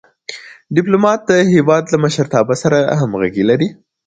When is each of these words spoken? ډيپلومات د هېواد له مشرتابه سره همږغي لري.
ډيپلومات 0.75 1.19
د 1.29 1.31
هېواد 1.53 1.83
له 1.93 1.97
مشرتابه 2.03 2.55
سره 2.63 2.77
همږغي 2.99 3.43
لري. 3.49 3.69